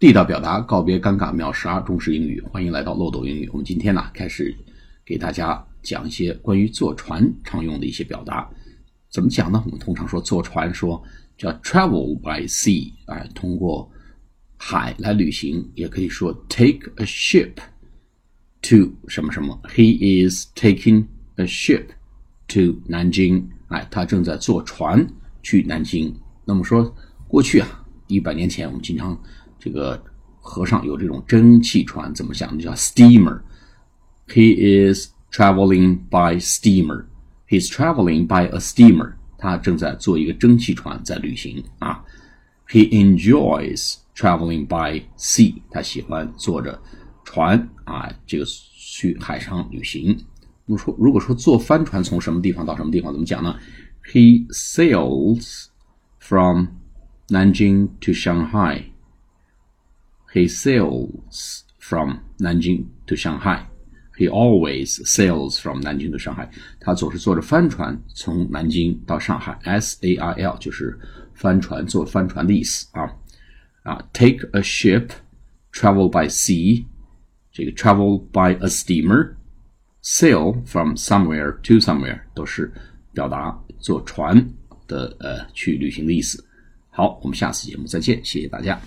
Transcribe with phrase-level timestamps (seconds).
[0.00, 2.40] 地道表达，告别尴尬，秒杀中式英语。
[2.40, 3.46] 欢迎来到漏斗英语。
[3.52, 4.56] 我们今天呢，开始
[5.04, 8.50] 给大家讲一些关于坐船常用的一些表达。
[9.10, 9.62] 怎么讲呢？
[9.66, 11.02] 我们通常说坐船，说
[11.36, 13.92] 叫 travel by sea，哎，通过
[14.56, 17.56] 海来旅行，也可以说 take a ship
[18.62, 19.60] to 什么什么。
[19.64, 21.04] He is taking
[21.36, 21.88] a ship
[22.48, 25.06] to 南京哎，他正在坐船
[25.42, 26.18] 去南京。
[26.46, 26.96] 那么说
[27.28, 29.22] 过去啊，一百年前，我们经常。
[29.59, 30.01] 这个
[30.39, 32.63] 河上有这种蒸汽船，怎么讲呢？
[32.63, 34.55] 叫 steamer。He
[34.91, 37.05] is traveling by steamer.
[37.47, 39.13] He's traveling by a steamer.
[39.37, 42.03] 他正在坐一个蒸汽船在旅行啊。
[42.67, 45.61] He enjoys traveling by sea.
[45.69, 46.81] 他喜欢坐着
[47.23, 50.17] 船啊，这个去海上旅行。
[50.65, 53.55] 那么说，如果说坐帆船从什么地方到什么地方，怎么讲呢？
[54.11, 55.65] He sails
[56.19, 56.67] from
[57.27, 58.85] Nanjing to Shanghai.
[60.33, 63.65] He sails from Nanjing to Shanghai.
[64.17, 66.49] He always sails from Nanjing to Shanghai.
[66.79, 69.59] 他总是坐着帆船从南京到上海。
[69.63, 70.97] S A I L 就是
[71.33, 73.09] 帆船，坐帆船的意思啊
[73.83, 74.01] 啊。
[74.13, 75.09] Take a ship,
[75.71, 76.85] travel by sea.
[77.51, 79.35] 这个 travel by a steamer,
[80.03, 82.69] sail from somewhere to somewhere 都是
[83.13, 84.35] 表达坐船
[84.87, 86.45] 的呃去旅行的意思。
[86.89, 88.77] 好，我们下次节目再见，谢谢大家。